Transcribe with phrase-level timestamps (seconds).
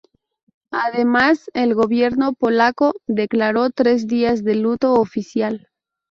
[0.71, 5.67] Además, el gobierno polaco declaró tres días de luto oficial.